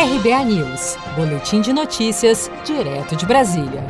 RBA 0.00 0.44
News, 0.44 0.96
Boletim 1.16 1.60
de 1.60 1.72
Notícias, 1.72 2.48
direto 2.64 3.16
de 3.16 3.26
Brasília. 3.26 3.84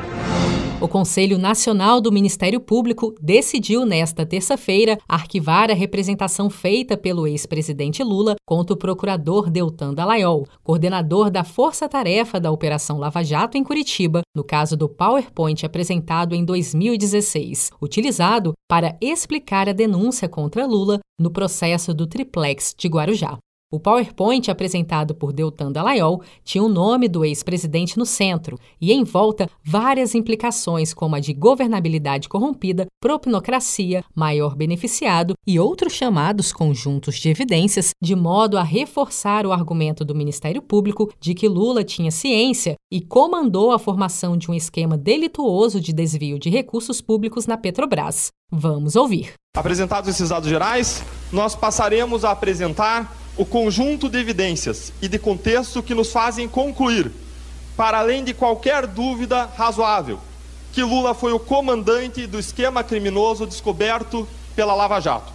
O 0.80 0.88
Conselho 0.88 1.36
Nacional 1.36 2.00
do 2.00 2.10
Ministério 2.10 2.60
Público 2.60 3.14
decidiu 3.20 3.84
nesta 3.84 4.24
terça-feira 4.24 4.96
arquivar 5.06 5.70
a 5.70 5.74
representação 5.74 6.48
feita 6.48 6.96
pelo 6.96 7.26
ex-presidente 7.26 8.02
Lula 8.02 8.36
contra 8.46 8.72
o 8.72 8.78
procurador 8.78 9.50
Deltan 9.50 9.92
Dallaiol, 9.92 10.46
coordenador 10.64 11.30
da 11.30 11.44
Força 11.44 11.86
Tarefa 11.86 12.40
da 12.40 12.50
Operação 12.50 12.96
Lava 12.96 13.22
Jato 13.22 13.58
em 13.58 13.62
Curitiba, 13.62 14.22
no 14.34 14.42
caso 14.42 14.78
do 14.78 14.88
PowerPoint 14.88 15.66
apresentado 15.66 16.34
em 16.34 16.42
2016, 16.42 17.70
utilizado 17.82 18.54
para 18.66 18.96
explicar 18.98 19.68
a 19.68 19.74
denúncia 19.74 20.26
contra 20.26 20.64
Lula 20.64 21.00
no 21.20 21.30
processo 21.30 21.92
do 21.92 22.06
triplex 22.06 22.74
de 22.74 22.88
Guarujá. 22.88 23.36
O 23.70 23.78
PowerPoint 23.78 24.50
apresentado 24.50 25.14
por 25.14 25.30
Deltan 25.30 25.70
Dallaiol 25.70 26.22
tinha 26.42 26.64
o 26.64 26.70
nome 26.70 27.06
do 27.06 27.22
ex-presidente 27.22 27.98
no 27.98 28.06
centro 28.06 28.58
e 28.80 28.94
em 28.94 29.04
volta 29.04 29.46
várias 29.62 30.14
implicações 30.14 30.94
como 30.94 31.14
a 31.14 31.20
de 31.20 31.34
governabilidade 31.34 32.30
corrompida, 32.30 32.86
propinocracia, 32.98 34.02
maior 34.14 34.56
beneficiado 34.56 35.34
e 35.46 35.60
outros 35.60 35.92
chamados 35.92 36.50
conjuntos 36.50 37.16
de 37.16 37.28
evidências, 37.28 37.90
de 38.02 38.16
modo 38.16 38.56
a 38.56 38.62
reforçar 38.62 39.44
o 39.44 39.52
argumento 39.52 40.02
do 40.02 40.14
Ministério 40.14 40.62
Público 40.62 41.12
de 41.20 41.34
que 41.34 41.46
Lula 41.46 41.84
tinha 41.84 42.10
ciência 42.10 42.74
e 42.90 43.02
comandou 43.02 43.70
a 43.70 43.78
formação 43.78 44.34
de 44.34 44.50
um 44.50 44.54
esquema 44.54 44.96
delituoso 44.96 45.78
de 45.78 45.92
desvio 45.92 46.38
de 46.38 46.48
recursos 46.48 47.02
públicos 47.02 47.46
na 47.46 47.58
Petrobras. 47.58 48.28
Vamos 48.50 48.96
ouvir. 48.96 49.34
Apresentados 49.54 50.08
esses 50.08 50.30
dados 50.30 50.48
gerais, 50.48 51.04
nós 51.30 51.54
passaremos 51.54 52.24
a 52.24 52.30
apresentar 52.30 53.27
o 53.38 53.46
conjunto 53.46 54.08
de 54.08 54.18
evidências 54.18 54.92
e 55.00 55.06
de 55.06 55.16
contexto 55.16 55.80
que 55.80 55.94
nos 55.94 56.10
fazem 56.10 56.48
concluir, 56.48 57.12
para 57.76 58.00
além 58.00 58.24
de 58.24 58.34
qualquer 58.34 58.84
dúvida 58.84 59.48
razoável, 59.56 60.18
que 60.72 60.82
Lula 60.82 61.14
foi 61.14 61.32
o 61.32 61.38
comandante 61.38 62.26
do 62.26 62.36
esquema 62.36 62.82
criminoso 62.82 63.46
descoberto 63.46 64.28
pela 64.56 64.74
Lava 64.74 64.98
Jato. 65.00 65.32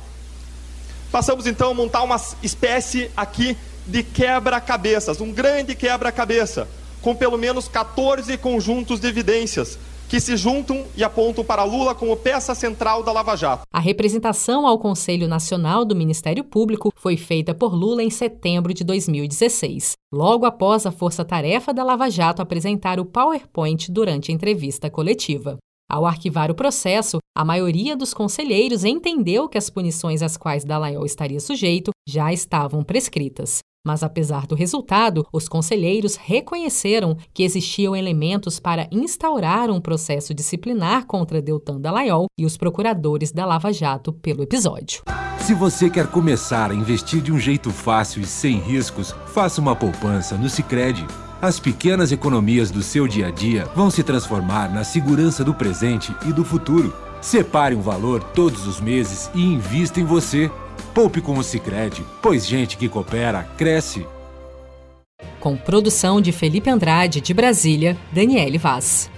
Passamos 1.14 1.48
então 1.48 1.72
a 1.72 1.74
montar 1.74 2.04
uma 2.04 2.20
espécie 2.44 3.10
aqui 3.16 3.58
de 3.88 4.04
quebra-cabeças, 4.04 5.22
um 5.22 5.32
grande 5.32 5.74
quebra-cabeça, 5.74 6.68
com 7.02 7.16
pelo 7.16 7.38
menos 7.38 7.70
14 7.70 8.38
conjuntos 8.38 9.00
de 9.00 9.08
evidências 9.08 9.80
que 10.14 10.20
se 10.20 10.38
juntam 10.38 10.86
e 10.96 11.04
apontam 11.04 11.44
para 11.44 11.64
Lula 11.64 11.96
como 11.96 12.16
peça 12.16 12.54
central 12.54 13.02
da 13.02 13.12
Lava 13.12 13.36
Jato. 13.36 13.64
A 13.74 13.80
representação 13.80 14.68
ao 14.68 14.78
Conselho 14.78 15.28
Nacional 15.28 15.84
do 15.84 15.96
Ministério 15.96 16.44
Público 16.44 16.94
foi 16.96 17.18
feita 17.18 17.56
por 17.56 17.74
Lula 17.74 18.04
em 18.04 18.12
setembro 18.12 18.76
de 18.76 18.84
2016, 18.84 19.94
logo 20.14 20.46
após 20.46 20.86
a 20.86 20.92
força-tarefa 20.92 21.74
da 21.74 21.84
Lava 21.84 22.12
Jato 22.12 22.44
apresentar 22.44 23.00
o 23.00 23.06
PowerPoint 23.06 23.92
durante 23.92 24.32
a 24.32 24.36
entrevista 24.36 24.88
coletiva. 24.88 25.58
Ao 25.90 26.06
arquivar 26.06 26.52
o 26.52 26.56
processo, 26.56 27.18
a 27.36 27.44
maioria 27.44 27.98
dos 27.98 28.14
conselheiros 28.14 28.86
entendeu 28.86 29.50
que 29.50 29.58
as 29.58 29.68
punições 29.68 30.22
às 30.22 30.38
quais 30.38 30.64
Dallagnol 30.64 31.08
estaria 31.08 31.40
sujeito 31.40 31.90
já 32.08 32.32
estavam 32.32 32.84
prescritas. 32.84 33.62
Mas, 33.86 34.02
apesar 34.02 34.48
do 34.48 34.56
resultado, 34.56 35.26
os 35.32 35.50
conselheiros 35.50 36.16
reconheceram 36.16 37.18
que 37.34 37.44
existiam 37.44 37.96
elementos 37.96 38.60
para 38.60 38.88
instaurar 38.90 39.70
um 39.70 39.82
processo 39.82 40.34
disciplinar 40.34 41.06
contra 41.06 41.42
Deltan 41.42 41.82
Dallagnol 41.82 42.28
e 42.38 42.46
os 42.46 42.56
procuradores 42.56 43.32
da 43.32 43.46
Lava 43.46 43.74
Jato 43.74 44.14
pelo 44.14 44.42
episódio. 44.42 45.04
Se 45.40 45.54
você 45.54 45.90
quer 45.90 46.08
começar 46.08 46.72
a 46.72 46.74
investir 46.74 47.22
de 47.22 47.30
um 47.30 47.38
jeito 47.38 47.70
fácil 47.72 48.22
e 48.22 48.26
sem 48.26 48.58
riscos, 48.60 49.14
faça 49.28 49.60
uma 49.60 49.76
poupança 49.76 50.38
no 50.38 50.48
Sicredi. 50.48 51.06
As 51.42 51.60
pequenas 51.60 52.14
economias 52.14 52.72
do 52.72 52.82
seu 52.82 53.06
dia 53.06 53.28
a 53.28 53.32
dia 53.32 53.66
vão 53.76 53.92
se 53.92 54.02
transformar 54.02 54.74
na 54.74 54.86
segurança 54.86 55.44
do 55.44 55.54
presente 55.54 56.16
e 56.26 56.32
do 56.32 56.46
futuro. 56.46 56.94
Separe 57.20 57.76
um 57.76 57.82
valor 57.82 58.24
todos 58.24 58.66
os 58.66 58.80
meses 58.80 59.30
e 59.36 59.42
invista 59.42 60.00
em 60.00 60.06
você. 60.06 60.50
Poupe 60.94 61.22
com 61.22 61.38
o 61.38 61.44
Sicredi, 61.44 62.04
pois 62.22 62.46
gente 62.46 62.78
que 62.78 62.90
coopera 62.90 63.44
cresce. 63.58 64.06
Com 65.40 65.58
produção 65.58 66.22
de 66.22 66.32
Felipe 66.32 66.70
Andrade 66.70 67.20
de 67.20 67.34
Brasília, 67.34 67.98
Daniele 68.12 68.58
Vaz. 68.58 69.10